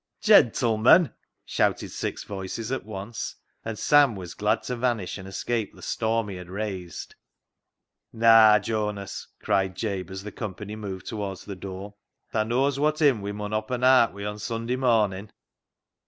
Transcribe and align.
"Gentleman!" 0.21 1.13
shouted 1.45 1.91
six 1.91 2.23
voices 2.23 2.71
at 2.71 2.85
once, 2.85 3.35
and 3.63 3.77
Sam 3.77 4.15
was 4.15 4.33
glad 4.33 4.63
to 4.63 4.75
vanish, 4.75 5.19
and 5.19 5.27
escape 5.27 5.75
the 5.75 5.83
storm 5.83 6.27
he 6.29 6.37
had 6.37 6.49
raised." 6.49 7.13
Naa, 8.11 8.57
Jonas," 8.57 9.27
cried 9.39 9.75
Jabe, 9.75 10.09
as 10.11 10.23
the 10.23 10.31
company 10.31 10.75
moved 10.75 11.05
towards 11.05 11.45
the 11.45 11.55
door," 11.55 11.93
tha 12.31 12.43
knows 12.43 12.79
wot 12.79 12.97
hymn 12.97 13.21
we 13.21 13.31
mun 13.31 13.51
oppen 13.53 13.83
aat 13.83 14.11
wi' 14.11 14.23
o' 14.23 14.37
Sunday 14.37 14.75
morn 14.75 15.13
ing?" 15.13 15.29